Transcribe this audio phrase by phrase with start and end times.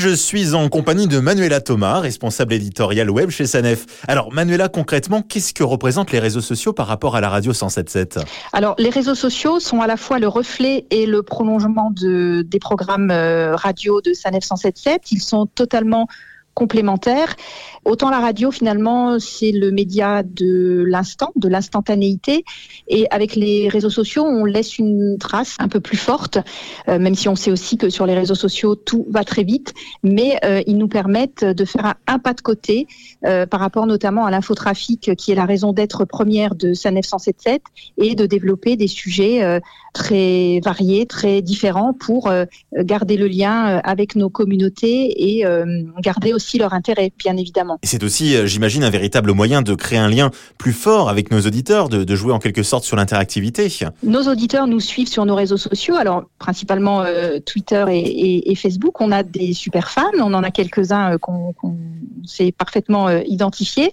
[0.00, 3.84] je suis en compagnie de Manuela Thomas, responsable éditoriale web chez Sanef.
[4.08, 8.24] Alors Manuela, concrètement, qu'est-ce que représentent les réseaux sociaux par rapport à la radio 107.7
[8.54, 12.58] Alors les réseaux sociaux sont à la fois le reflet et le prolongement de, des
[12.58, 15.00] programmes euh, radio de Sanef 107.7.
[15.10, 16.06] Ils sont totalement
[16.54, 17.36] complémentaires.
[17.84, 22.44] Autant la radio, finalement, c'est le média de l'instant, de l'instantanéité.
[22.88, 26.38] Et avec les réseaux sociaux, on laisse une trace un peu plus forte,
[26.88, 29.72] euh, même si on sait aussi que sur les réseaux sociaux, tout va très vite.
[30.02, 32.86] Mais euh, ils nous permettent de faire un, pas de côté
[33.24, 37.62] euh, par rapport notamment à l'infotrafic, qui est la raison d'être première de SANEF 177,
[37.96, 39.60] et de développer des sujets
[39.94, 42.30] très variés, très différents pour
[42.76, 45.44] garder le lien avec nos communautés et
[46.00, 47.69] garder aussi leur intérêt, bien évidemment.
[47.82, 51.30] Et c'est aussi, euh, j'imagine, un véritable moyen de créer un lien plus fort avec
[51.30, 53.68] nos auditeurs, de, jouer en quelque sorte sur l'interactivité.
[54.02, 59.00] Nos auditeurs nous suivent sur nos réseaux sociaux, alors principalement euh, Twitter et, Facebook.
[59.00, 61.54] On a des super fans, on en a quelques-uns euh, qu'on
[62.24, 63.92] sait parfaitement identifier.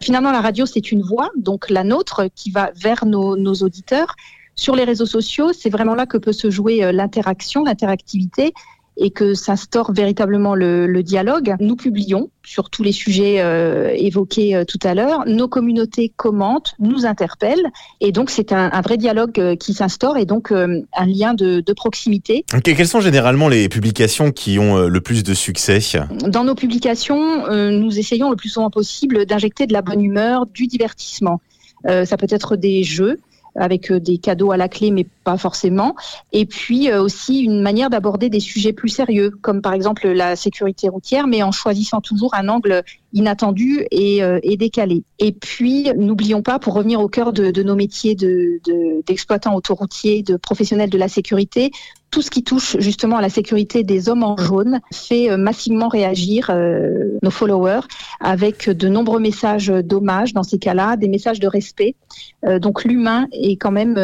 [0.00, 4.16] Finalement, la radio, c'est une voix, donc la nôtre, qui va vers nos, nos auditeurs.
[4.56, 8.52] Sur les réseaux sociaux, c'est vraiment là que peut se jouer l'interaction, l'interactivité
[8.96, 11.56] et que s'instaure véritablement le, dialogue.
[11.58, 15.24] Nous publions sur tous les sujets euh, évoqués euh, tout à l'heure.
[15.26, 17.66] Nos communautés commentent, nous interpellent,
[18.00, 22.44] et donc c'est un, vrai dialogue euh, qui s'instaure et donc un lien de, proximité.
[22.62, 25.80] quelles sont généralement les publications qui ont le plus de succès?
[26.28, 30.66] Dans nos publications, nous essayons le plus souvent possible d'injecter de la bonne humeur, du
[30.66, 31.40] divertissement.
[31.86, 33.18] ça peut être des jeux,
[33.54, 35.94] avec euh, des cadeaux à la clé, mais pas forcément.
[36.32, 40.36] Et puis euh, aussi une manière d'aborder des sujets plus sérieux, comme par exemple la
[40.36, 45.02] sécurité routière, mais en choisissant toujours un angle inattendu et, euh, décalé.
[45.18, 50.36] Et puis, n'oublions pas, pour revenir au cœur de, nos métiers d'exploitants de, autoroutiers, de
[50.36, 51.72] professionnels de la sécurité,
[52.12, 55.88] tout ce qui touche justement à la sécurité des hommes en jaune fait euh, massivement
[55.88, 57.80] réagir euh, nos followers
[58.20, 61.96] avec de nombreux messages d'hommage dans ces cas-là, des messages de respect.
[62.44, 63.96] Euh, donc l'humain est quand même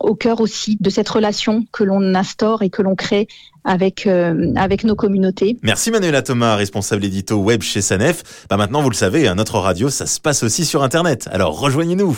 [0.00, 3.28] au cœur aussi de cette relation que l'on instaure et que l'on crée
[3.64, 4.08] avec
[4.56, 5.58] avec nos communautés.
[5.62, 8.46] Merci Manuela Thomas, responsable édito web chez Sanef.
[8.48, 11.28] Bah maintenant vous le savez, hein, notre radio ça se passe aussi sur internet.
[11.30, 12.16] Alors rejoignez-nous.